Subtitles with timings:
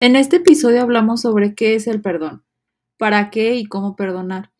[0.00, 2.44] En este episodio hablamos sobre qué es el perdón,
[2.98, 4.52] para qué y cómo perdonar.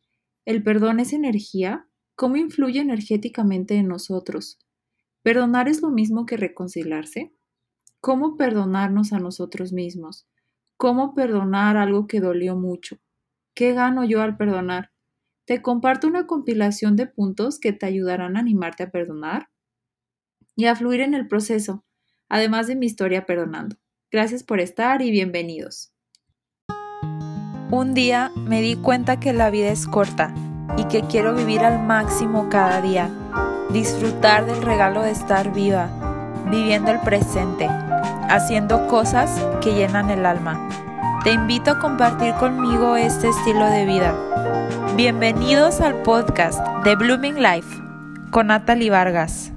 [0.45, 1.87] ¿El perdón es energía?
[2.17, 4.59] ¿Cómo influye energéticamente en nosotros?
[5.22, 7.32] ¿Perdonar es lo mismo que reconciliarse?
[8.01, 10.27] ¿Cómo perdonarnos a nosotros mismos?
[10.77, 12.98] ¿Cómo perdonar algo que dolió mucho?
[13.55, 14.91] ¿Qué gano yo al perdonar?
[15.45, 19.50] Te comparto una compilación de puntos que te ayudarán a animarte a perdonar
[20.57, 21.84] y a fluir en el proceso,
[22.29, 23.77] además de mi historia perdonando.
[24.11, 25.93] Gracias por estar y bienvenidos.
[27.70, 30.34] Un día me di cuenta que la vida es corta
[30.78, 33.10] y que quiero vivir al máximo cada día,
[33.70, 35.91] disfrutar del regalo de estar viva,
[36.50, 37.66] viviendo el presente,
[38.30, 41.20] haciendo cosas que llenan el alma.
[41.22, 44.14] Te invito a compartir conmigo este estilo de vida.
[44.97, 47.77] Bienvenidos al podcast de Blooming Life
[48.30, 49.52] con Natalie Vargas.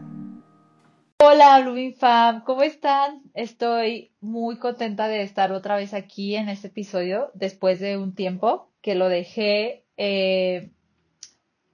[1.24, 3.22] Hola Blooming Fam, ¿cómo están?
[3.36, 8.72] Estoy muy contenta de estar otra vez aquí en este episodio después de un tiempo
[8.82, 9.86] que lo dejé.
[9.98, 10.72] Eh,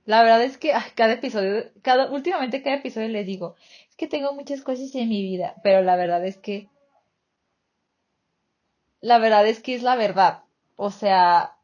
[0.03, 3.55] la verdad es que cada episodio, cada, últimamente cada episodio les digo,
[3.89, 6.67] es que tengo muchas cosas en mi vida, pero la verdad es que,
[8.99, 10.43] la verdad es que es la verdad.
[10.75, 11.55] O sea,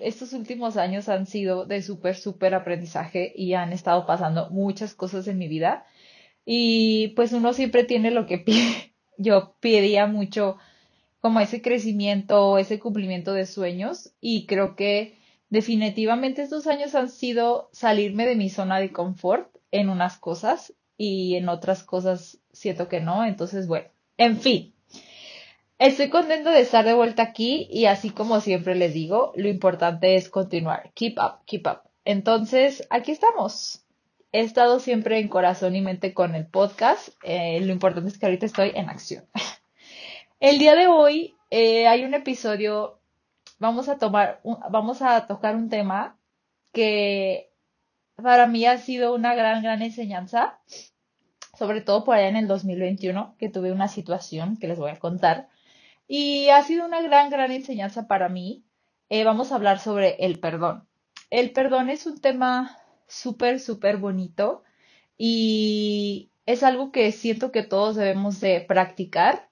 [0.00, 5.26] estos últimos años han sido de súper, súper aprendizaje y han estado pasando muchas cosas
[5.26, 5.84] en mi vida
[6.44, 8.94] y pues uno siempre tiene lo que pide.
[9.18, 10.56] Yo pedía mucho
[11.20, 15.18] como ese crecimiento, ese cumplimiento de sueños y creo que
[15.50, 21.36] definitivamente estos años han sido salirme de mi zona de confort en unas cosas y
[21.36, 23.24] en otras cosas siento que no.
[23.24, 24.74] Entonces, bueno, en fin.
[25.78, 30.14] Estoy contento de estar de vuelta aquí y así como siempre les digo, lo importante
[30.14, 30.92] es continuar.
[30.94, 31.80] Keep up, keep up.
[32.04, 33.81] Entonces, aquí estamos
[34.32, 37.10] he estado siempre en corazón y mente con el podcast.
[37.22, 39.24] Eh, lo importante es que ahorita estoy en acción.
[40.40, 42.98] el día de hoy eh, hay un episodio,
[43.58, 46.16] vamos a tomar, vamos a tocar un tema
[46.72, 47.50] que
[48.16, 50.58] para mí ha sido una gran, gran enseñanza,
[51.58, 54.98] sobre todo por allá en el 2021, que tuve una situación que les voy a
[54.98, 55.48] contar.
[56.08, 58.64] Y ha sido una gran, gran enseñanza para mí.
[59.10, 60.88] Eh, vamos a hablar sobre el perdón.
[61.28, 62.78] El perdón es un tema
[63.12, 64.62] súper, súper bonito
[65.18, 69.48] y es algo que siento que todos debemos de practicar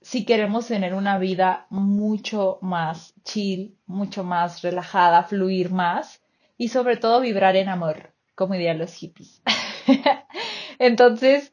[0.00, 6.22] si queremos tener una vida mucho más chill, mucho más relajada, fluir más
[6.56, 9.42] y sobre todo vibrar en amor, como dirían los hippies.
[10.78, 11.52] Entonces,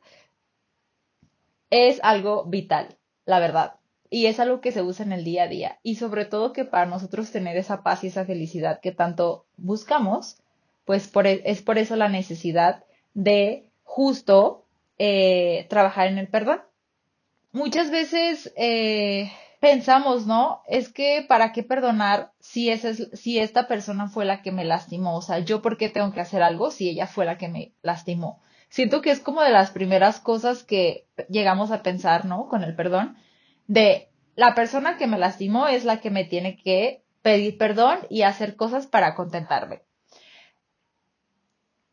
[1.70, 3.76] es algo vital, la verdad.
[4.10, 5.80] Y es algo que se usa en el día a día.
[5.84, 10.38] Y sobre todo que para nosotros tener esa paz y esa felicidad que tanto buscamos,
[10.86, 14.66] pues e, es por eso la necesidad de justo
[14.98, 16.62] eh, trabajar en el perdón.
[17.52, 20.62] Muchas veces eh, pensamos, ¿no?
[20.68, 24.66] Es que para qué perdonar si, esa es, si esta persona fue la que me
[24.66, 27.48] lastimó, o sea, yo por qué tengo que hacer algo si ella fue la que
[27.48, 28.42] me lastimó.
[28.70, 32.48] Siento que es como de las primeras cosas que llegamos a pensar, ¿no?
[32.50, 33.16] Con el perdón,
[33.68, 38.24] de la persona que me lastimó es la que me tiene que pedir perdón y
[38.24, 39.82] hacer cosas para contentarme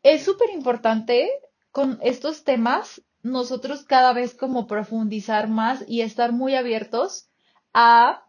[0.03, 1.29] es súper importante
[1.71, 7.29] con estos temas nosotros cada vez como profundizar más y estar muy abiertos
[7.73, 8.25] a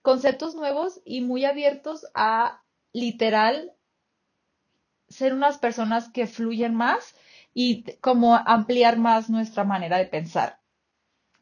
[0.00, 2.62] conceptos nuevos y muy abiertos a
[2.92, 3.72] literal
[5.08, 7.14] ser unas personas que fluyen más
[7.52, 10.60] y como ampliar más nuestra manera de pensar.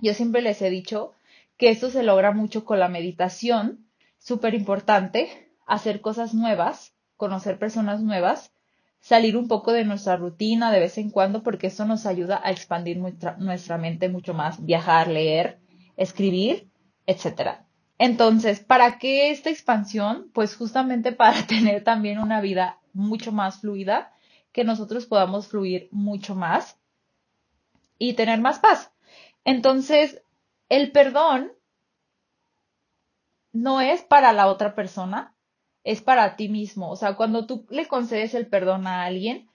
[0.01, 1.13] Yo siempre les he dicho
[1.57, 3.89] que esto se logra mucho con la meditación,
[4.19, 8.54] súper importante, hacer cosas nuevas, conocer personas nuevas
[9.05, 12.51] salir un poco de nuestra rutina de vez en cuando porque eso nos ayuda a
[12.51, 15.61] expandir nuestra, mente mucho más, viajar, leer,
[15.99, 16.71] escribir,
[17.05, 17.59] etc.
[17.99, 20.31] Entonces, ¿para qué esta expansión?
[20.33, 24.11] Pues justamente para tener también una vida mucho más fluida,
[24.53, 26.79] que nosotros podamos fluir mucho más
[27.99, 28.91] y tener más paz.
[29.45, 30.23] Entonces,
[30.71, 31.53] el perdón
[33.53, 35.34] no es para la otra persona,
[35.85, 36.91] es para ti mismo.
[36.91, 39.49] O sea, cuando tú le concedes el perdón a alguien,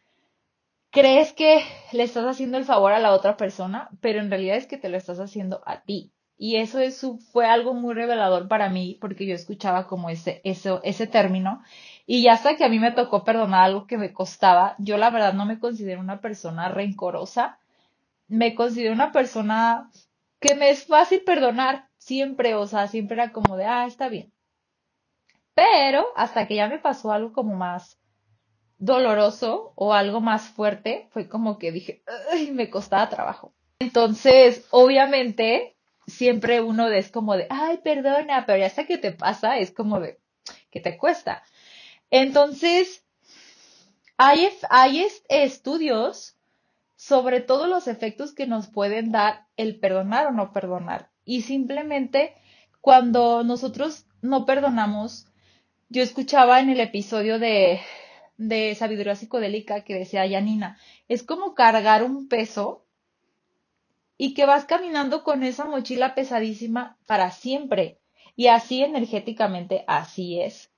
[0.91, 4.67] crees que le estás haciendo el favor a la otra persona, pero en realidad es
[4.67, 6.13] que te lo estás haciendo a ti.
[6.37, 10.79] Y eso, es, fue algo muy revelador para mí, porque yo escuchaba como ese, eso,
[10.83, 11.61] ese término.
[12.05, 15.09] Y ya hasta que a mí me tocó perdonar algo que me costaba, yo la
[15.09, 17.59] verdad no me considero una persona rencorosa,
[18.29, 19.91] me considero una persona
[20.39, 24.31] que me es fácil perdonar siempre, o sea, siempre era como de, ah, está bien.
[25.53, 27.99] Pero hasta que ya me pasó algo como más
[28.77, 32.03] doloroso o algo más fuerte, fue como que dije,
[32.53, 33.53] me costaba trabajo.
[33.79, 35.75] Entonces, obviamente,
[36.07, 39.99] siempre uno es como de, ay, perdona, pero ya hasta que te pasa es como
[39.99, 40.19] de,
[40.71, 41.43] que te cuesta.
[42.09, 43.05] Entonces,
[44.17, 46.35] hay, hay estudios
[46.95, 51.09] sobre todos los efectos que nos pueden dar el perdonar o no perdonar.
[51.23, 52.35] Y simplemente
[52.81, 55.28] cuando nosotros no perdonamos,
[55.89, 57.81] yo escuchaba en el episodio de,
[58.37, 60.77] de sabiduría psicodélica que decía Yanina,
[61.07, 62.85] es como cargar un peso
[64.15, 67.99] y que vas caminando con esa mochila pesadísima para siempre.
[68.35, 70.71] Y así energéticamente, así es.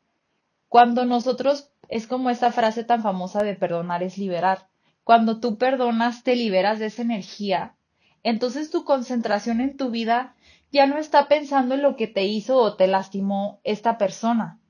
[0.70, 4.70] Cuando nosotros, es como esta frase tan famosa de perdonar es liberar.
[5.04, 7.76] Cuando tú perdonas, te liberas de esa energía.
[8.24, 10.36] Entonces tu concentración en tu vida
[10.72, 14.61] ya no está pensando en lo que te hizo o te lastimó esta persona.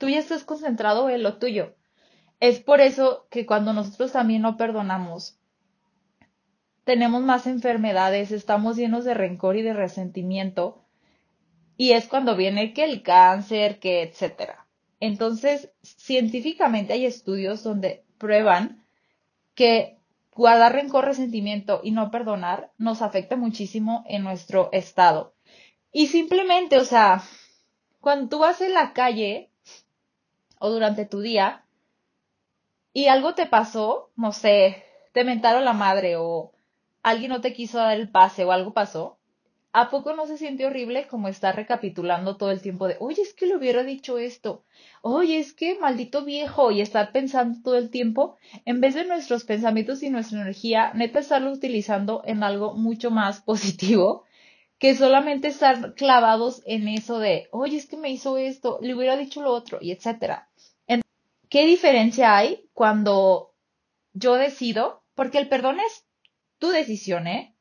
[0.00, 1.76] Tú ya estás concentrado en lo tuyo.
[2.40, 5.38] Es por eso que cuando nosotros también no perdonamos,
[6.84, 10.86] tenemos más enfermedades, estamos llenos de rencor y de resentimiento,
[11.76, 14.66] y es cuando viene que el cáncer, que etcétera.
[15.00, 18.86] Entonces, científicamente hay estudios donde prueban
[19.54, 19.98] que
[20.34, 25.34] guardar rencor, resentimiento y no perdonar nos afecta muchísimo en nuestro estado.
[25.92, 27.22] Y simplemente, o sea,
[28.00, 29.49] cuando tú vas en la calle
[30.60, 31.64] o durante tu día
[32.92, 36.52] y algo te pasó, no sé, te mentaron la madre o
[37.02, 39.18] alguien no te quiso dar el pase o algo pasó,
[39.72, 43.32] ¿a poco no se siente horrible como estar recapitulando todo el tiempo de, oye, es
[43.32, 44.64] que le hubiera dicho esto,
[45.02, 49.44] oye, es que maldito viejo, y estar pensando todo el tiempo, en vez de nuestros
[49.44, 54.24] pensamientos y nuestra energía, neta estarlo utilizando en algo mucho más positivo,
[54.78, 59.16] que solamente estar clavados en eso de, oye, es que me hizo esto, le hubiera
[59.16, 60.49] dicho lo otro, y etcétera.
[61.50, 63.52] ¿Qué diferencia hay cuando
[64.12, 65.02] yo decido?
[65.16, 66.06] Porque el perdón es
[66.58, 67.56] tu decisión, ¿eh?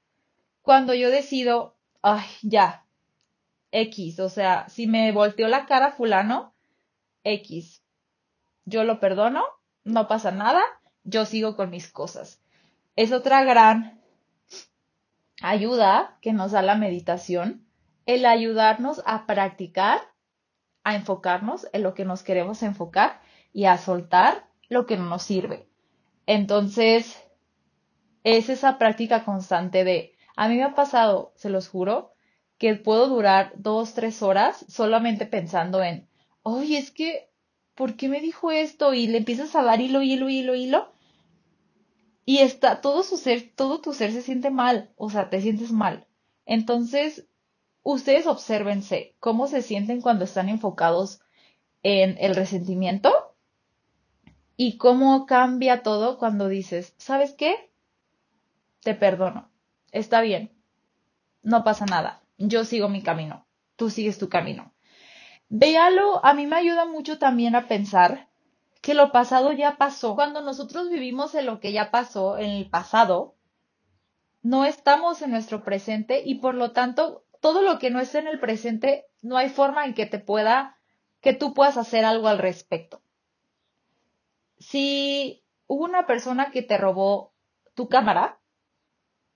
[0.61, 2.85] Cuando yo decido, ay, ya,
[3.71, 6.53] X, o sea, si me volteó la cara fulano,
[7.23, 7.81] X,
[8.65, 9.43] yo lo perdono,
[9.83, 10.61] no pasa nada,
[11.03, 12.39] yo sigo con mis cosas.
[12.95, 13.99] Es otra gran
[15.41, 17.65] ayuda que nos da la meditación,
[18.05, 19.99] el ayudarnos a practicar,
[20.83, 23.19] a enfocarnos en lo que nos queremos enfocar
[23.53, 25.67] y a soltar lo que no nos sirve.
[26.25, 27.17] Entonces,
[28.23, 32.13] es esa práctica constante de, a mí me ha pasado, se los juro,
[32.57, 36.07] que puedo durar dos, tres horas solamente pensando en,
[36.43, 37.29] oye, es que,
[37.73, 38.93] ¿por qué me dijo esto?
[38.93, 40.91] Y le empiezas a dar hilo, hilo, hilo, hilo.
[42.25, 45.71] Y está, todo su ser, todo tu ser se siente mal, o sea, te sientes
[45.71, 46.05] mal.
[46.45, 47.27] Entonces,
[47.81, 51.21] ustedes obsérvense cómo se sienten cuando están enfocados
[51.81, 53.29] en el resentimiento
[54.61, 57.71] y cómo cambia todo cuando dices, ¿sabes qué?
[58.81, 59.49] te perdono,
[59.93, 60.51] está bien,
[61.43, 63.45] no pasa nada, yo sigo mi camino,
[63.77, 64.73] tú sigues tu camino.
[65.47, 68.27] Véalo, a mí me ayuda mucho también a pensar
[68.81, 70.15] que lo pasado ya pasó.
[70.15, 73.35] Cuando nosotros vivimos en lo que ya pasó, en el pasado,
[74.41, 78.27] no estamos en nuestro presente y por lo tanto, todo lo que no está en
[78.27, 80.77] el presente, no hay forma en que te pueda,
[81.21, 83.01] que tú puedas hacer algo al respecto.
[84.59, 87.33] Si hubo una persona que te robó
[87.73, 88.39] tu cámara,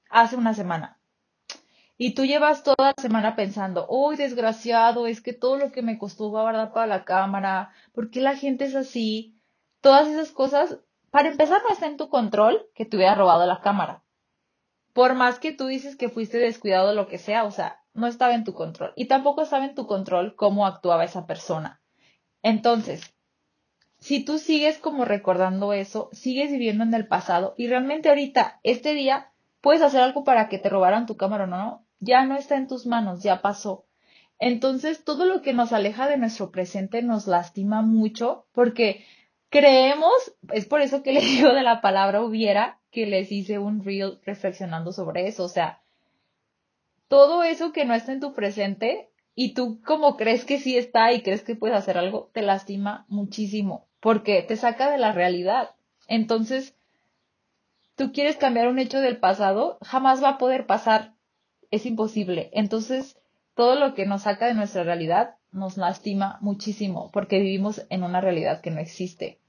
[0.09, 0.99] hace una semana.
[1.97, 5.97] Y tú llevas toda la semana pensando, uy, desgraciado, es que todo lo que me
[5.97, 9.39] costó guardar para la cámara, ¿por qué la gente es así?
[9.79, 10.79] Todas esas cosas,
[11.11, 14.03] para empezar, no está en tu control que te hubiera robado la cámara.
[14.93, 18.07] Por más que tú dices que fuiste descuidado o lo que sea, o sea, no
[18.07, 18.93] estaba en tu control.
[18.95, 21.81] Y tampoco estaba en tu control cómo actuaba esa persona.
[22.41, 23.15] Entonces,
[24.03, 28.93] si tú sigues como recordando eso, sigues viviendo en el pasado y realmente ahorita, este
[28.93, 29.31] día,
[29.61, 32.67] puedes hacer algo para que te robaran tu cámara o no, ya no está en
[32.67, 33.85] tus manos, ya pasó.
[34.39, 39.05] Entonces, todo lo que nos aleja de nuestro presente nos lastima mucho porque
[39.47, 40.11] creemos,
[40.51, 44.19] es por eso que les digo de la palabra hubiera, que les hice un reel
[44.25, 45.81] reflexionando sobre eso, o sea,
[47.07, 51.13] todo eso que no está en tu presente y tú como crees que sí está
[51.13, 55.71] y crees que puedes hacer algo, te lastima muchísimo porque te saca de la realidad.
[56.09, 56.75] Entonces,
[57.95, 61.13] tú quieres cambiar un hecho del pasado, jamás va a poder pasar.
[61.71, 62.49] Es imposible.
[62.51, 63.17] Entonces,
[63.55, 68.19] todo lo que nos saca de nuestra realidad nos lastima muchísimo porque vivimos en una
[68.19, 69.39] realidad que no existe.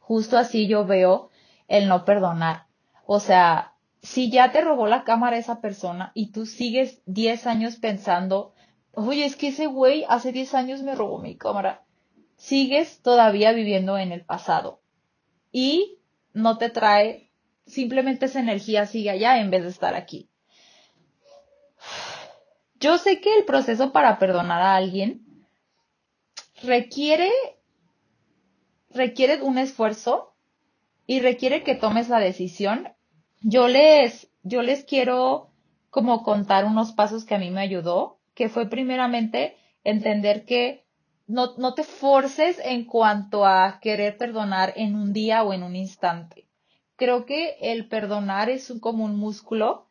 [0.00, 1.30] Justo así yo veo
[1.68, 2.66] el no perdonar.
[3.06, 7.76] O sea, si ya te robó la cámara esa persona y tú sigues 10 años
[7.76, 8.52] pensando,
[8.94, 11.84] oye, es que ese güey hace 10 años me robó mi cámara,
[12.40, 14.80] sigues todavía viviendo en el pasado
[15.52, 15.98] y
[16.32, 17.30] no te trae
[17.66, 20.30] simplemente esa energía sigue allá en vez de estar aquí.
[22.76, 25.44] Yo sé que el proceso para perdonar a alguien
[26.62, 27.30] requiere,
[28.88, 30.34] requiere un esfuerzo
[31.06, 32.88] y requiere que tomes la decisión.
[33.42, 35.50] Yo les, yo les quiero
[35.90, 40.86] como contar unos pasos que a mí me ayudó, que fue primeramente entender que
[41.30, 45.76] no, no te forces en cuanto a querer perdonar en un día o en un
[45.76, 46.48] instante.
[46.96, 49.86] Creo que el perdonar es un, como un músculo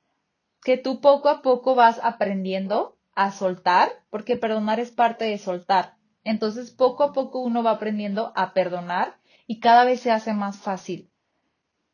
[0.61, 5.95] que tú poco a poco vas aprendiendo a soltar, porque perdonar es parte de soltar.
[6.25, 9.15] Entonces, poco a poco uno va aprendiendo a perdonar
[9.47, 11.09] y cada vez se hace más fácil.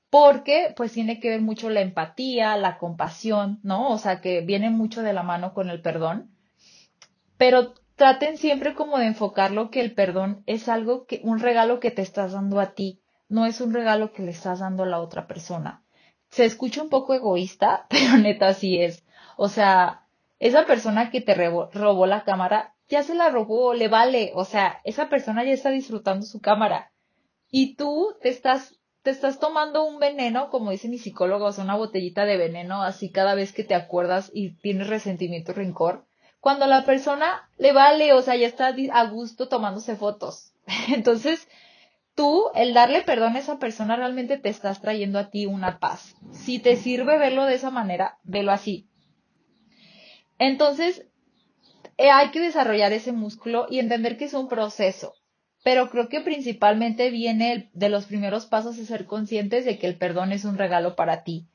[0.10, 3.90] Porque, pues, tiene que ver mucho la empatía, la compasión, ¿no?
[3.90, 6.32] O sea, que viene mucho de la mano con el perdón.
[7.38, 11.92] Pero traten siempre como de enfocarlo que el perdón es algo que, un regalo que
[11.92, 15.00] te estás dando a ti, no es un regalo que le estás dando a la
[15.00, 15.84] otra persona.
[16.30, 19.04] Se escucha un poco egoísta, pero neta así es.
[19.38, 20.08] O sea,
[20.40, 24.32] esa persona que te robó la cámara, ya se la robó, le vale.
[24.36, 26.92] O sea, esa persona ya está disfrutando su cámara.
[27.50, 31.64] Y tú te estás, te estás tomando un veneno, como dice mi psicólogo, o sea,
[31.64, 36.06] una botellita de veneno, así cada vez que te acuerdas y tienes resentimiento, rencor
[36.46, 40.54] cuando la persona le vale, o sea, ya está a gusto tomándose fotos.
[40.94, 41.48] Entonces,
[42.14, 46.16] tú, el darle perdón a esa persona realmente te estás trayendo a ti una paz.
[46.32, 48.88] Si te sirve verlo de esa manera, velo así.
[50.38, 51.08] Entonces,
[51.98, 55.16] eh, hay que desarrollar ese músculo y entender que es un proceso.
[55.64, 59.98] Pero creo que principalmente viene de los primeros pasos de ser conscientes de que el
[59.98, 61.48] perdón es un regalo para ti.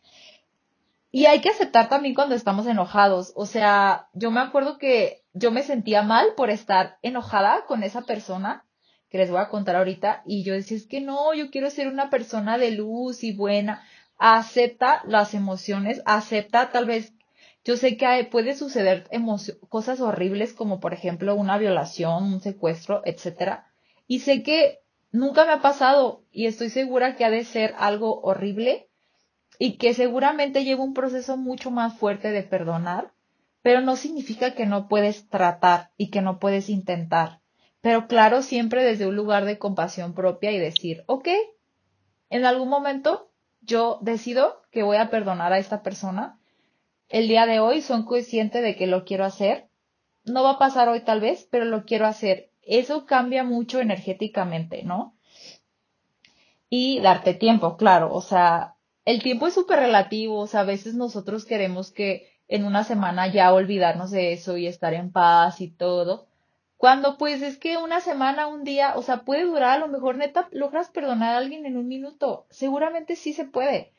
[1.13, 3.33] Y hay que aceptar también cuando estamos enojados.
[3.35, 8.03] O sea, yo me acuerdo que yo me sentía mal por estar enojada con esa
[8.03, 8.65] persona
[9.09, 10.23] que les voy a contar ahorita.
[10.25, 13.83] Y yo decía, es que no, yo quiero ser una persona de luz y buena.
[14.19, 17.15] Acepta las emociones, acepta tal vez,
[17.65, 19.09] yo sé que puede suceder
[19.69, 23.67] cosas horribles como por ejemplo una violación, un secuestro, etcétera.
[24.07, 28.21] Y sé que nunca me ha pasado y estoy segura que ha de ser algo
[28.21, 28.90] horrible
[29.63, 33.13] y que seguramente lleva un proceso mucho más fuerte de perdonar,
[33.61, 37.41] pero no significa que no puedes tratar y que no puedes intentar.
[37.83, 41.29] Pero claro, siempre desde un lugar de compasión propia y decir, ok,
[42.31, 46.41] en algún momento yo decido que voy a perdonar a esta persona.
[47.11, 49.69] El día de hoy son consciente de que lo quiero hacer.
[50.25, 52.51] No va a pasar hoy tal vez, pero lo quiero hacer.
[52.63, 55.19] Eso cambia mucho energéticamente, ¿no?
[56.71, 58.15] Y darte tiempo, claro.
[58.15, 58.77] O sea,
[59.11, 63.27] el tiempo es súper relativo, o sea, a veces nosotros queremos que en una semana
[63.27, 66.29] ya olvidarnos de eso y estar en paz y todo.
[66.77, 70.17] Cuando pues es que una semana, un día, o sea, puede durar, a lo mejor
[70.17, 72.47] neta logras perdonar a alguien en un minuto.
[72.51, 73.93] Seguramente sí se puede,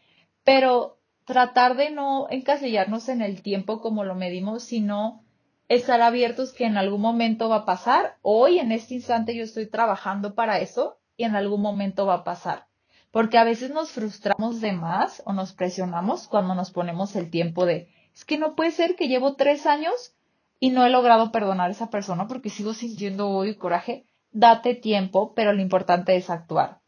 [0.45, 5.25] pero tratar de no encasillarnos en el tiempo como lo medimos, sino
[5.67, 8.15] estar abiertos que en algún momento va a pasar.
[8.21, 12.23] Hoy, en este instante, yo estoy trabajando para eso y en algún momento va a
[12.23, 12.70] pasar
[13.11, 17.65] porque a veces nos frustramos de más o nos presionamos cuando nos ponemos el tiempo
[17.65, 20.15] de, es que no puede ser que llevo tres años
[20.59, 24.05] y no he logrado perdonar a esa persona porque sigo sintiendo odio y coraje.
[24.31, 26.79] Date tiempo, pero lo importante es actuar.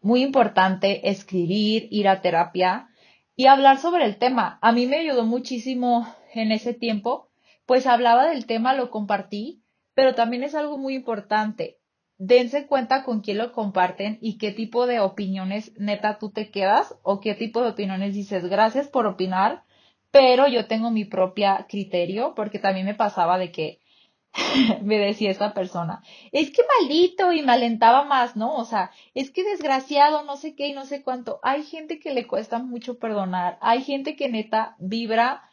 [0.00, 2.88] Muy importante escribir, ir a terapia
[3.36, 4.58] y hablar sobre el tema.
[4.62, 7.28] A mí me ayudó muchísimo en ese tiempo,
[7.66, 9.62] pues hablaba del tema, lo compartí,
[9.94, 11.78] pero también es algo muy importante
[12.18, 16.96] dense cuenta con quién lo comparten y qué tipo de opiniones neta tú te quedas
[17.02, 19.64] o qué tipo de opiniones dices gracias por opinar,
[20.10, 23.80] pero yo tengo mi propia criterio porque también me pasaba de que
[24.82, 26.02] me decía esta persona,
[26.32, 28.54] es que maldito y me alentaba más, ¿no?
[28.56, 31.38] O sea, es que desgraciado, no sé qué y no sé cuánto.
[31.42, 35.48] Hay gente que le cuesta mucho perdonar, hay gente que neta vibra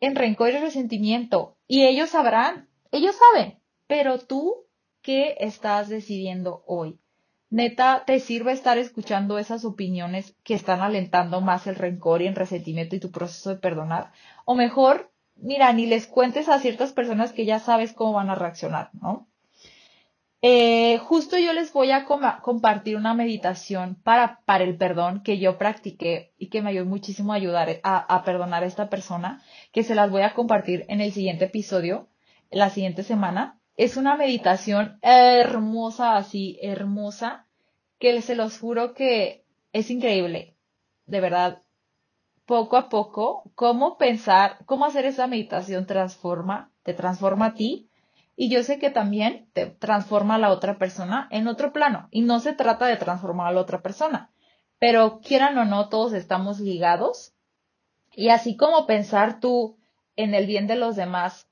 [0.00, 4.66] en rencor y resentimiento y ellos sabrán, ellos saben, pero tú
[5.02, 7.00] ¿Qué estás decidiendo hoy?
[7.48, 12.34] Neta, ¿te sirve estar escuchando esas opiniones que están alentando más el rencor y el
[12.34, 14.12] resentimiento y tu proceso de perdonar?
[14.44, 18.34] O mejor, mira, ni les cuentes a ciertas personas que ya sabes cómo van a
[18.34, 19.26] reaccionar, ¿no?
[20.42, 25.56] Eh, justo yo les voy a compartir una meditación para, para el perdón que yo
[25.58, 29.42] practiqué y que me ayudó muchísimo a ayudar a, a perdonar a esta persona,
[29.72, 32.08] que se las voy a compartir en el siguiente episodio,
[32.50, 33.59] la siguiente semana.
[33.80, 37.46] Es una meditación hermosa, así, hermosa,
[37.98, 40.54] que se los juro que es increíble.
[41.06, 41.62] De verdad,
[42.44, 47.88] poco a poco, cómo pensar, cómo hacer esa meditación transforma, te transforma a ti.
[48.36, 52.08] Y yo sé que también te transforma a la otra persona en otro plano.
[52.10, 54.30] Y no se trata de transformar a la otra persona.
[54.78, 57.32] Pero quieran o no, todos estamos ligados.
[58.12, 59.78] Y así como pensar tú
[60.16, 61.49] en el bien de los demás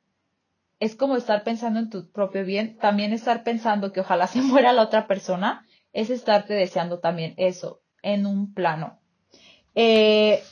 [0.81, 4.73] es como estar pensando en tu propio bien, también estar pensando que ojalá se muera
[4.73, 9.01] la otra persona, es estarte deseando también eso en un plano.
[9.75, 10.43] Eh,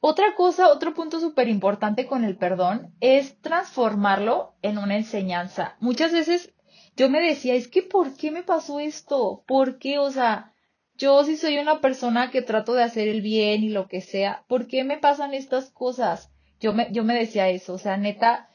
[0.00, 5.76] otra cosa, otro punto súper importante con el perdón es transformarlo en una enseñanza.
[5.80, 6.54] Muchas veces
[6.96, 9.42] yo me decía, es que ¿por qué me pasó esto?
[9.46, 9.98] ¿Por qué?
[9.98, 10.52] O sea,
[10.94, 14.44] yo si soy una persona que trato de hacer el bien y lo que sea,
[14.48, 16.30] ¿por qué me pasan estas cosas?
[16.60, 18.47] Yo me, yo me decía eso, o sea, neta,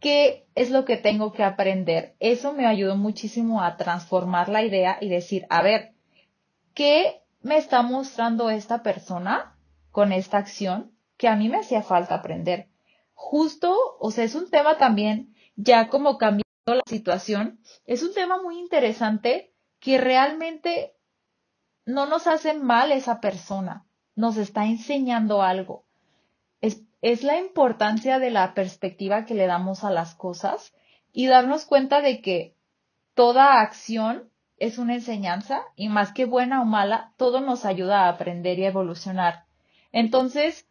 [0.00, 2.14] ¿qué es lo que tengo que aprender?
[2.20, 5.94] Eso me ayudó muchísimo a transformar la idea y decir, a ver,
[6.74, 9.56] ¿qué me está mostrando esta persona
[9.90, 12.68] con esta acción que a mí me hacía falta aprender?
[13.14, 18.40] Justo, o sea, es un tema también, ya como cambiando la situación, es un tema
[18.40, 20.94] muy interesante que realmente
[21.84, 25.86] no nos hace mal esa persona, nos está enseñando algo.
[27.00, 30.74] Es la importancia de la perspectiva que le damos a las cosas
[31.12, 32.54] y darnos cuenta de que
[33.14, 38.08] toda acción es una enseñanza y más que buena o mala, todo nos ayuda a
[38.08, 39.44] aprender y a evolucionar.
[39.92, 40.66] Entonces,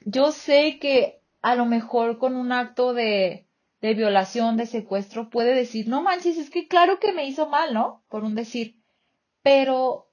[0.00, 3.46] yo sé que a lo mejor con un acto de,
[3.80, 7.72] de violación, de secuestro, puede decir, no manches, es que claro que me hizo mal,
[7.72, 8.02] ¿no?
[8.08, 8.76] Por un decir.
[9.42, 10.09] Pero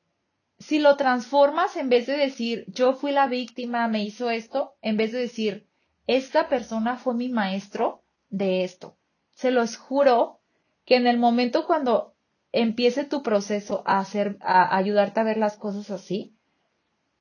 [0.59, 4.97] si lo transformas en vez de decir yo fui la víctima, me hizo esto, en
[4.97, 5.67] vez de decir
[6.07, 8.95] esta persona fue mi maestro de esto.
[9.31, 10.39] Se los juro
[10.85, 12.13] que en el momento cuando
[12.53, 16.33] empiece tu proceso a hacer, a ayudarte a ver las cosas así,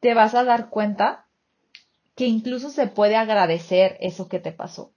[0.00, 1.26] te vas a dar cuenta
[2.14, 4.93] que incluso se puede agradecer eso que te pasó.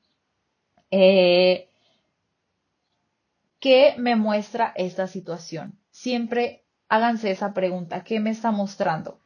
[0.91, 1.67] Eh,
[3.59, 5.77] ¿Qué me muestra esta situación?
[5.91, 9.19] Siempre háganse esa pregunta, ¿qué me está mostrando?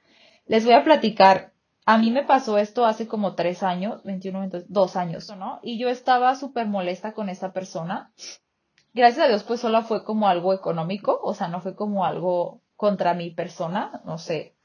[0.46, 1.53] Les voy a platicar,
[1.86, 5.60] a mí me pasó esto hace como tres años, 21, dos años, ¿no?
[5.63, 8.12] Y yo estaba súper molesta con esta persona.
[8.93, 12.61] Gracias a Dios, pues solo fue como algo económico, o sea, no fue como algo
[12.75, 14.55] contra mi persona, no sé,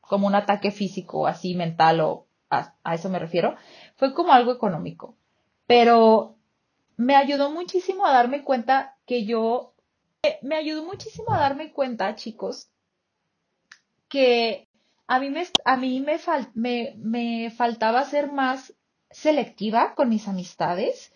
[0.00, 3.56] como un ataque físico, así mental o a, a eso me refiero.
[3.96, 5.16] Fue como algo económico.
[5.66, 6.36] Pero
[6.96, 9.74] me ayudó muchísimo a darme cuenta que yo
[10.42, 12.70] me ayudó muchísimo a darme cuenta, chicos,
[14.08, 14.68] que
[15.06, 16.18] a mí me, a mí me,
[16.54, 18.74] me, me faltaba ser más
[19.10, 21.12] selectiva con mis amistades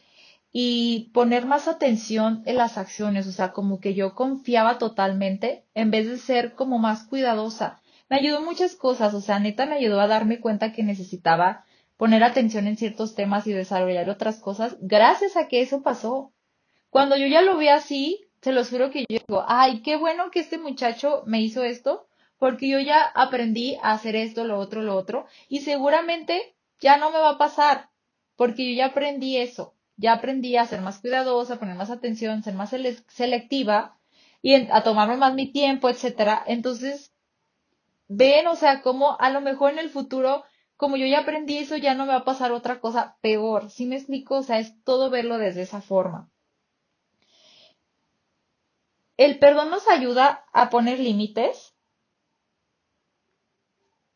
[0.53, 5.91] y poner más atención en las acciones, o sea, como que yo confiaba totalmente en
[5.91, 7.81] vez de ser como más cuidadosa.
[8.09, 11.65] Me ayudó muchas cosas, o sea, neta me ayudó a darme cuenta que necesitaba
[11.97, 16.33] poner atención en ciertos temas y desarrollar otras cosas, gracias a que eso pasó.
[16.91, 20.31] Cuando yo ya lo vi así, se los juro que yo digo, ay, qué bueno
[20.31, 24.83] que este muchacho me hizo esto, porque yo ya aprendí a hacer esto, lo otro,
[24.83, 27.91] lo otro, y seguramente ya no me va a pasar,
[28.37, 32.43] porque yo ya aprendí eso, ya aprendí a ser más cuidadosa, a poner más atención,
[32.43, 32.75] ser más
[33.09, 33.97] selectiva
[34.43, 36.43] y a tomarme más mi tiempo, etcétera.
[36.47, 37.13] Entonces,
[38.09, 40.45] ven, o sea, como a lo mejor en el futuro,
[40.77, 43.71] como yo ya aprendí eso, ya no me va a pasar otra cosa peor.
[43.71, 44.39] ¿Sí me explico?
[44.39, 46.32] O sea, es todo verlo desde esa forma.
[49.17, 51.75] El perdón nos ayuda a poner límites,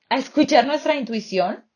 [0.09, 1.71] a escuchar nuestra intuición,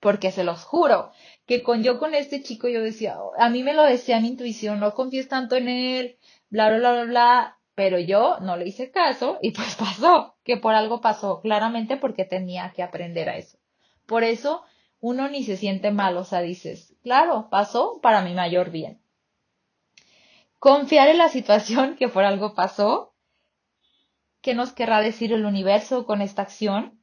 [0.00, 1.12] porque se los juro
[1.46, 4.80] que con yo con este chico yo decía, a mí me lo decía mi intuición,
[4.80, 8.90] no confíes tanto en él, bla, bla, bla, bla, bla, pero yo no le hice
[8.90, 13.58] caso y pues pasó, que por algo pasó, claramente porque tenía que aprender a eso.
[14.06, 14.64] Por eso
[15.00, 19.01] uno ni se siente mal, o sea, dices, claro, pasó para mi mayor bien
[20.62, 23.16] confiar en la situación que por algo pasó,
[24.40, 27.02] qué nos querrá decir el universo con esta acción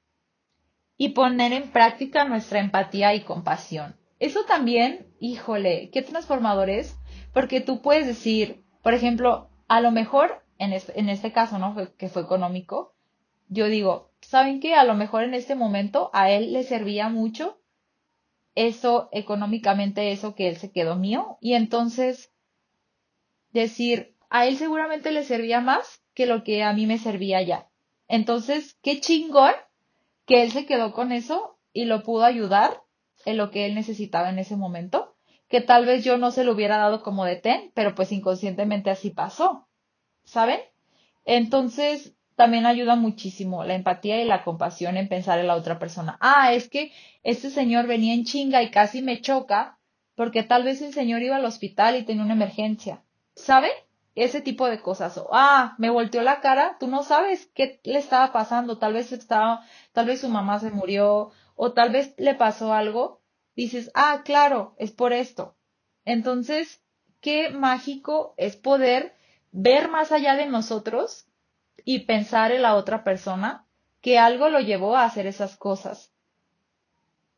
[0.95, 3.97] y poner en práctica nuestra empatía y compasión.
[4.17, 6.97] Eso también, híjole, qué transformador es,
[7.33, 11.75] porque tú puedes decir, por ejemplo, a lo mejor en este, caso, ¿no?
[11.97, 12.93] que fue económico,
[13.49, 14.75] yo digo, ¿saben qué?
[14.75, 17.59] A lo mejor en este momento a él le servía mucho
[18.55, 22.31] eso económicamente, eso que él se quedó mío, y entonces
[23.51, 27.67] decir, a él seguramente le servía más que lo que a mí me servía ya.
[28.07, 29.53] Entonces, qué chingón
[30.25, 32.81] que él se quedó con eso y lo pudo ayudar
[33.25, 35.15] en lo que él necesitaba en ese momento,
[35.47, 38.89] que tal vez yo no se lo hubiera dado como de ten, pero pues inconscientemente
[38.89, 39.67] así pasó,
[40.23, 40.59] ¿saben?
[41.25, 46.17] Entonces, también ayuda muchísimo la empatía y la compasión en pensar en la otra persona.
[46.21, 46.91] Ah, es que
[47.23, 49.77] este señor venía en chinga y casi me choca
[50.15, 53.03] porque tal vez el señor iba al hospital y tenía una emergencia.
[53.39, 53.69] ¿Sabe?
[54.15, 55.17] Ese tipo de cosas.
[55.17, 58.77] O, ah, me volteó la cara, tú no sabes qué le estaba pasando.
[58.77, 63.21] Tal vez estaba, tal vez su mamá se murió, o tal vez le pasó algo.
[63.55, 65.55] dices, ah, claro, es por esto.
[66.05, 66.81] Entonces,
[67.21, 69.15] qué mágico es poder
[69.51, 71.27] ver más allá de nosotros
[71.85, 73.65] y pensar en la otra persona
[74.01, 76.13] que algo lo llevó a hacer esas cosas.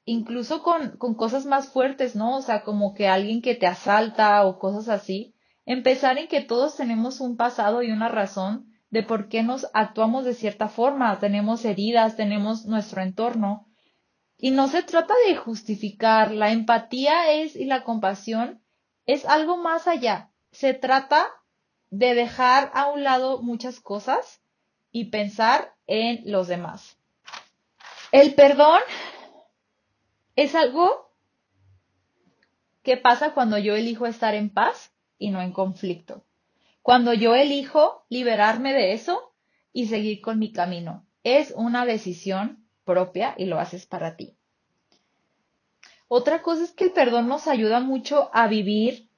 [0.06, 2.38] Incluso con, con cosas más fuertes, ¿no?
[2.38, 5.34] O sea, como que alguien que te asalta o cosas así.
[5.72, 10.26] Empezar en que todos tenemos un pasado y una razón de por qué nos actuamos
[10.26, 11.18] de cierta forma.
[11.22, 13.70] Tenemos heridas, tenemos nuestro entorno.
[14.38, 16.32] Y no se trata de justificar.
[16.32, 18.62] La empatía es y la compasión
[19.06, 20.30] es algo más allá.
[20.52, 21.26] Se trata
[21.90, 24.42] de dejar a un lado muchas cosas
[24.92, 26.98] y pensar en los demás.
[28.12, 28.82] El perdón
[30.36, 31.14] es algo
[32.84, 36.26] que pasa cuando yo elijo estar en paz y no en conflicto.
[36.82, 39.36] Cuando yo elijo liberarme de eso
[39.72, 41.06] y seguir con mi camino.
[41.24, 44.36] Es una decisión propia y lo haces para ti.
[46.08, 49.10] Otra cosa es que el perdón nos ayuda mucho a vivir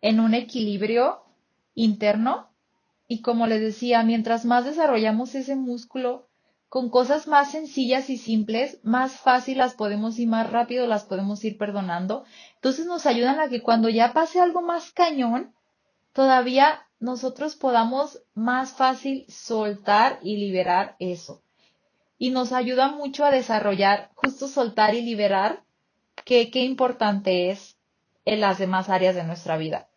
[0.00, 1.22] en un equilibrio
[1.74, 2.50] interno
[3.06, 6.27] y como les decía, mientras más desarrollamos ese músculo
[6.68, 11.42] con cosas más sencillas y simples, más fácil las podemos y más rápido las podemos
[11.44, 12.24] ir perdonando.
[12.56, 15.54] Entonces nos ayudan a que cuando ya pase algo más cañón,
[16.12, 21.42] todavía nosotros podamos más fácil soltar y liberar eso.
[22.18, 25.62] Y nos ayuda mucho a desarrollar, justo soltar y liberar,
[26.24, 27.78] que qué importante es
[28.24, 29.88] en las demás áreas de nuestra vida.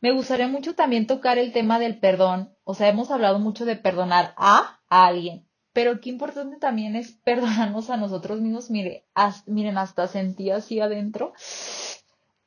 [0.00, 2.54] Me gustaría mucho también tocar el tema del perdón.
[2.64, 5.45] O sea, hemos hablado mucho de perdonar a, alguien,
[5.76, 8.70] pero qué importante también es perdonarnos a nosotros mismos.
[8.70, 9.04] Mire,
[9.44, 11.34] miren, hasta sentí así adentro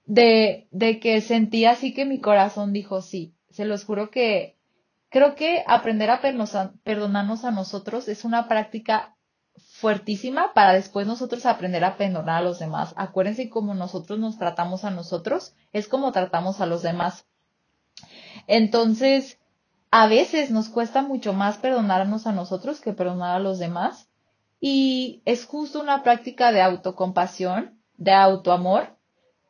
[0.05, 3.35] de, de que sentí así que mi corazón dijo sí.
[3.51, 4.57] Se los juro que
[5.09, 6.21] creo que aprender a
[6.83, 9.15] perdonarnos a nosotros es una práctica
[9.73, 12.95] fuertísima para después nosotros aprender a perdonar a los demás.
[12.97, 17.27] Acuérdense cómo nosotros nos tratamos a nosotros, es como tratamos a los demás.
[18.47, 19.38] Entonces,
[19.91, 24.09] a veces nos cuesta mucho más perdonarnos a nosotros que perdonar a los demás.
[24.59, 28.95] Y es justo una práctica de autocompasión, de autoamor,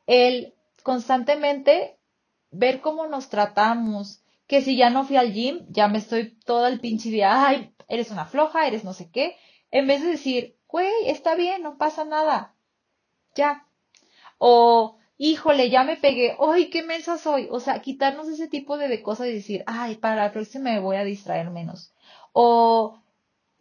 [0.06, 1.98] el constantemente
[2.52, 6.68] ver cómo nos tratamos, que si ya no fui al gym, ya me estoy todo
[6.68, 9.36] el pinche día, ay, eres una floja, eres no sé qué,
[9.72, 12.56] en vez de decir, güey, está bien, no pasa nada,
[13.36, 13.68] ya.
[14.38, 17.48] O híjole, ya me pegué, ¡ay, qué mensa soy!
[17.52, 20.96] O sea, quitarnos ese tipo de, cosas y decir, ay, para la próxima me voy
[20.96, 21.94] a distraer menos.
[22.34, 23.00] O,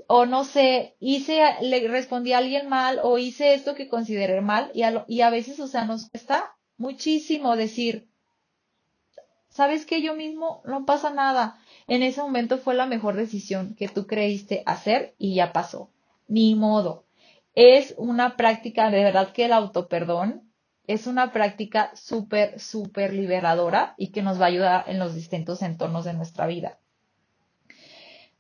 [0.07, 4.71] o no sé, hice, le respondí a alguien mal o hice esto que consideré mal
[4.73, 8.09] y a, y a veces, o sea, nos cuesta muchísimo decir,
[9.49, 10.01] ¿sabes qué?
[10.01, 11.59] Yo mismo no pasa nada.
[11.89, 15.91] En ese momento fue la mejor decisión que tú creíste hacer y ya pasó.
[16.29, 17.05] Ni modo.
[17.55, 20.48] Es una práctica de verdad que el autoperdón
[20.89, 25.63] es una práctica súper, súper liberadora y que nos va a ayudar en los distintos
[25.63, 26.79] entornos de nuestra vida.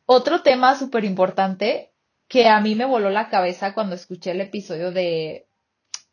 [0.06, 1.92] Otro tema súper importante
[2.26, 5.46] que a mí me voló la cabeza cuando escuché el episodio de,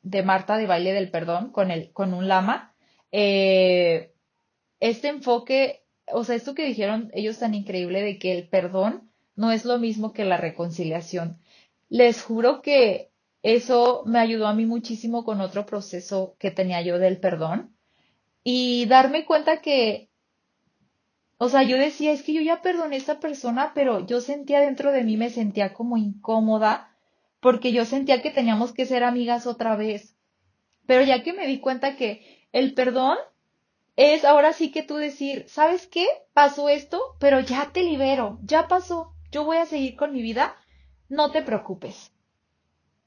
[0.02, 2.76] de Marta de Baile del Perdón con, el, con un lama,
[3.14, 4.14] eh,
[4.82, 9.54] este enfoque, o sea, esto que dijeron ellos tan increíble de que el perdón no
[9.54, 11.40] es lo mismo que la reconciliación.
[11.88, 13.12] Les juro que
[13.46, 17.78] eso me ayudó a mí muchísimo con otro proceso que tenía yo del perdón
[18.44, 20.10] y darme cuenta que,
[21.38, 24.62] o sea, yo decía, es que yo ya perdoné a esta persona, pero yo sentía
[24.62, 26.98] dentro de mí, me sentía como incómoda
[27.40, 30.18] porque yo sentía que teníamos que ser amigas otra vez.
[30.88, 33.16] Pero ya que me di cuenta que el perdón
[33.96, 36.08] es ahora sí que tú decir, ¿sabes qué?
[36.34, 40.56] Pasó esto, pero ya te libero, ya pasó, yo voy a seguir con mi vida,
[41.10, 42.15] no te preocupes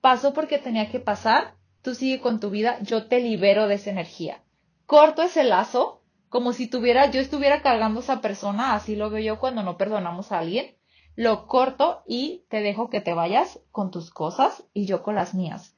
[0.01, 3.91] pasó porque tenía que pasar, tú sigue con tu vida, yo te libero de esa
[3.91, 4.43] energía.
[4.87, 9.23] Corto ese lazo, como si tuviera, yo estuviera cargando a esa persona, así lo veo
[9.23, 10.77] yo cuando no perdonamos a alguien,
[11.15, 15.35] lo corto y te dejo que te vayas con tus cosas y yo con las
[15.35, 15.75] mías.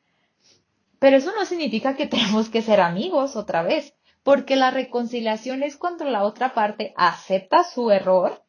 [0.99, 5.77] Pero eso no significa que tenemos que ser amigos otra vez, porque la reconciliación es
[5.77, 8.45] cuando la otra parte acepta su error,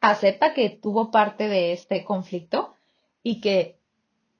[0.00, 2.74] acepta que tuvo parte de este conflicto
[3.22, 3.77] y que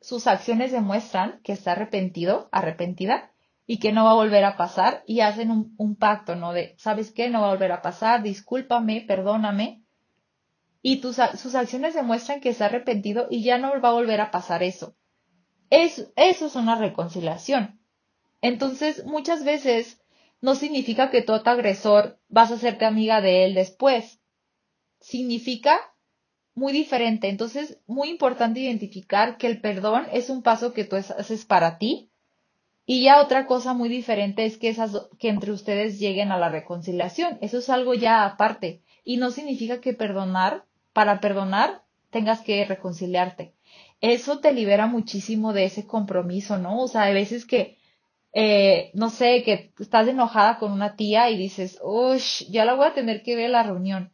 [0.01, 3.33] sus acciones demuestran que está arrepentido, arrepentida
[3.67, 6.53] y que no va a volver a pasar y hacen un, pacto, ¿no?
[6.53, 7.29] De, ¿sabes qué?
[7.29, 9.83] No va a volver a pasar, discúlpame, perdóname.
[10.81, 14.31] Y tus, sus acciones demuestran que está arrepentido y ya no va a volver a
[14.31, 14.97] pasar eso.
[15.71, 17.79] Es, eso es una reconciliación.
[18.41, 20.01] Entonces, muchas veces
[20.41, 24.21] no significa que tu agresor vas a hacerte amiga de él después.
[25.01, 25.79] Significa
[26.59, 27.29] muy diferente.
[27.29, 32.11] Entonces, muy importante identificar que el perdón es un paso que tú haces para ti
[32.87, 36.49] Y ya otra cosa muy diferente es que, esas, que entre ustedes lleguen a la
[36.49, 37.39] reconciliación.
[37.43, 38.83] Eso es algo ya aparte.
[39.05, 43.55] Y no significa que perdonar, para perdonar, tengas que reconciliarte.
[44.01, 46.81] Eso te libera muchísimo de ese compromiso, ¿no?
[46.83, 47.79] O sea, hay veces que,
[48.33, 52.87] eh, no sé, que estás enojada con una tía y dices, uy, ya la voy
[52.87, 54.13] a tener que ver en la reunión.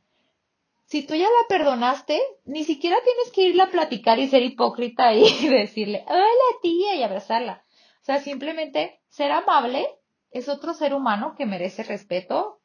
[0.94, 5.12] Si tú ya la perdonaste, ni siquiera tienes que irla a platicar y ser hipócrita
[5.12, 7.64] y decirle, hola tía y abrazarla
[8.00, 9.88] o sea, simplemente ser amable
[10.30, 12.61] es otro ser humano que merece respeto,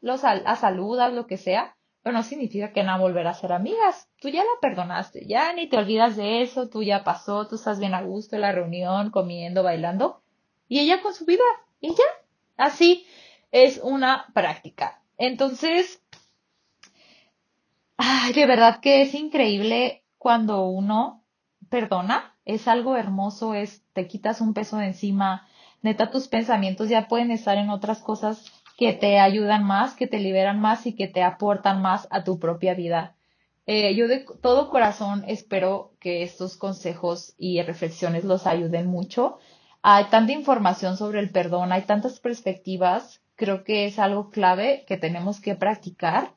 [0.00, 4.08] los a saludas, lo que sea, pero no significa que no volver a ser amigas.
[4.22, 7.78] Tú ya la perdonaste, ya ni te olvidas de eso, tú ya pasó, tú estás
[7.78, 10.22] bien a gusto en la reunión, comiendo, bailando,
[10.66, 11.44] y ella con su vida,
[11.80, 12.04] y ya.
[12.56, 13.06] Así
[13.50, 15.02] es una práctica.
[15.18, 16.00] Entonces,
[18.08, 21.24] ay, de verdad que es increíble cuando uno
[21.68, 25.48] perdona es algo hermoso, es te quitas un peso de encima,
[25.82, 28.44] neta tus pensamientos ya pueden estar en otras cosas
[28.78, 32.38] que te ayudan más, que te liberan más y que te aportan más a tu
[32.38, 33.16] propia vida.
[33.66, 39.38] Eh, yo de todo corazón espero que estos consejos y reflexiones los ayuden mucho.
[39.82, 44.96] Hay tanta información sobre el perdón, hay tantas perspectivas, creo que es algo clave que
[44.96, 46.35] tenemos que practicar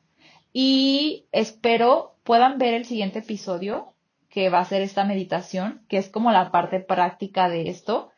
[0.54, 3.94] y espero puedan ver el siguiente episodio
[4.30, 8.12] que va a ser esta meditación, que es como la parte práctica de esto,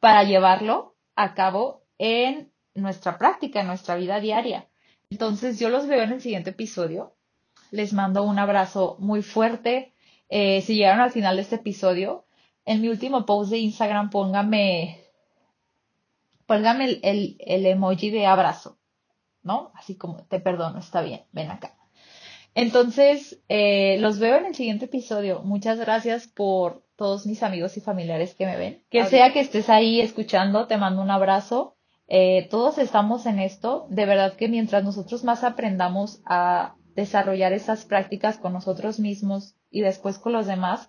[0.00, 4.68] para llevarlo a cabo en nuestra práctica, en nuestra vida diaria.
[5.10, 7.14] Entonces yo los veo en el siguiente episodio.
[7.70, 9.92] Les mando un abrazo muy fuerte.
[10.28, 12.24] Eh, si llegaron al final de este episodio,
[12.64, 15.00] en mi último post de Instagram póngame,
[16.46, 18.78] póngame el, el emoji de abrazo,
[19.42, 19.72] ¿no?
[19.74, 21.75] Así como te perdono, está bien, ven acá.
[22.56, 25.42] Entonces, eh, los veo en el siguiente episodio.
[25.42, 28.82] Muchas gracias por todos mis amigos y familiares que me ven.
[28.88, 31.76] Que sea que estés ahí escuchando, te mando un abrazo.
[32.08, 33.86] Eh, todos estamos en esto.
[33.90, 39.82] De verdad que mientras nosotros más aprendamos a desarrollar esas prácticas con nosotros mismos y
[39.82, 40.88] después con los demás,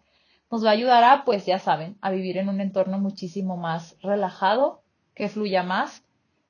[0.50, 3.98] nos va a ayudar a, pues ya saben, a vivir en un entorno muchísimo más
[4.02, 6.06] relajado, que fluya más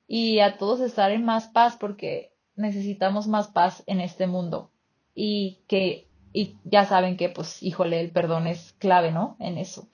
[0.06, 4.70] y a todos estar en más paz porque necesitamos más paz en este mundo
[5.20, 9.88] y que y ya saben que pues híjole el perdón es clave no en eso.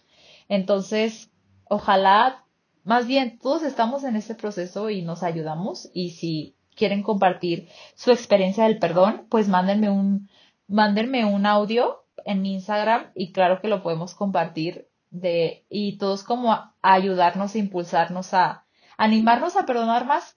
[0.50, 1.30] Entonces
[1.64, 2.44] ojalá
[2.84, 8.10] más bien todos estamos en este proceso y nos ayudamos y si quieren compartir su
[8.10, 10.28] experiencia del perdón pues mándenme un
[10.68, 16.22] mándenme un audio en mi Instagram y claro que lo podemos compartir de y todos
[16.22, 18.66] como a ayudarnos e impulsarnos a
[18.98, 20.36] animarnos a perdonar más.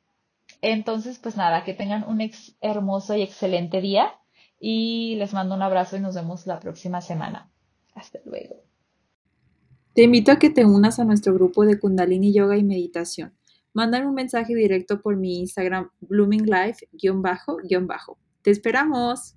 [0.62, 4.14] Entonces pues nada que tengan un ex hermoso y excelente día
[4.60, 7.50] y les mando un abrazo y nos vemos la próxima semana.
[7.96, 8.56] Hasta luego.
[9.94, 13.34] Te invito a que te unas a nuestro grupo de Kundalini Yoga y Meditación.
[13.74, 18.18] Mándame un mensaje directo por mi Instagram blooming_life_bajo.
[18.44, 19.36] Te esperamos.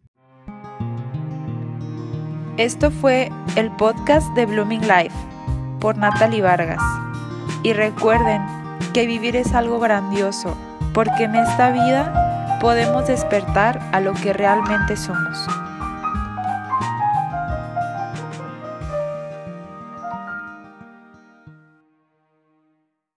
[2.56, 5.14] Esto fue el podcast de Blooming Life
[5.80, 6.82] por Natalie Vargas.
[7.62, 8.42] Y recuerden
[8.92, 10.56] que vivir es algo grandioso,
[10.92, 12.29] porque en esta vida
[12.60, 15.69] podemos despertar a lo que realmente somos.